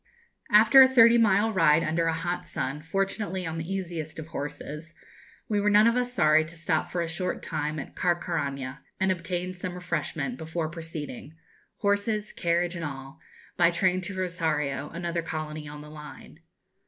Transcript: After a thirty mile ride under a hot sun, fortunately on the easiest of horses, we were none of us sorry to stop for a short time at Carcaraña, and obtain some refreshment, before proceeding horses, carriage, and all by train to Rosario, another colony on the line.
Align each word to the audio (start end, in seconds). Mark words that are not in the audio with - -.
After 0.49 0.81
a 0.81 0.87
thirty 0.87 1.19
mile 1.19 1.53
ride 1.53 1.83
under 1.83 2.07
a 2.07 2.13
hot 2.13 2.47
sun, 2.47 2.81
fortunately 2.81 3.45
on 3.45 3.59
the 3.59 3.71
easiest 3.71 4.17
of 4.17 4.29
horses, 4.29 4.95
we 5.47 5.61
were 5.61 5.69
none 5.69 5.85
of 5.85 5.95
us 5.95 6.11
sorry 6.11 6.43
to 6.43 6.55
stop 6.55 6.89
for 6.89 7.01
a 7.01 7.07
short 7.07 7.43
time 7.43 7.77
at 7.77 7.95
Carcaraña, 7.95 8.79
and 8.99 9.11
obtain 9.11 9.53
some 9.53 9.75
refreshment, 9.75 10.39
before 10.39 10.69
proceeding 10.69 11.35
horses, 11.81 12.33
carriage, 12.33 12.75
and 12.75 12.83
all 12.83 13.19
by 13.57 13.69
train 13.69 14.01
to 14.01 14.15
Rosario, 14.17 14.89
another 14.89 15.21
colony 15.21 15.67
on 15.67 15.81
the 15.81 15.91
line. 15.91 16.39